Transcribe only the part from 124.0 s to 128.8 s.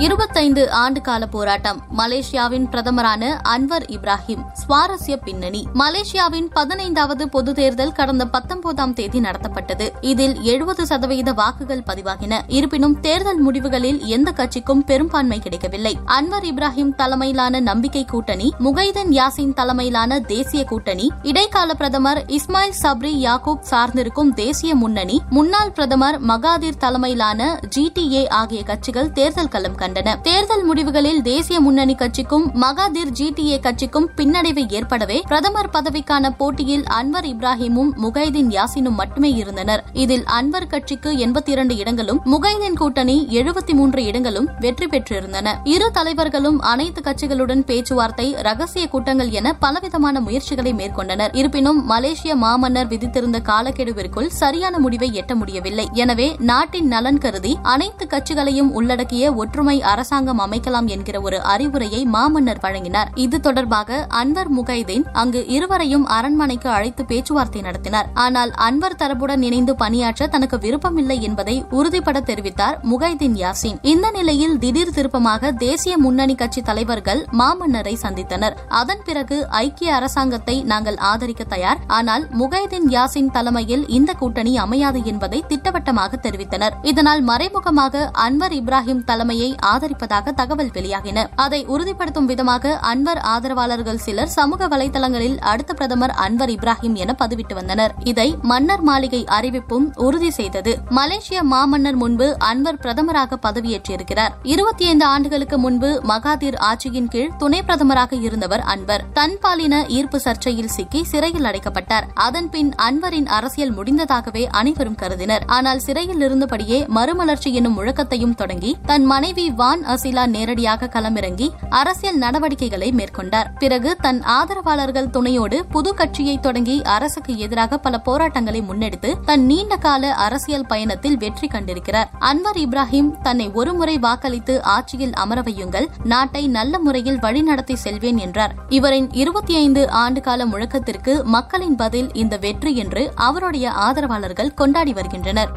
ஆதரவாளர்கள் துணையோடு புது கட்சியை தொடங்கி அரசுக்கு எதிராக பல போராட்டங்களை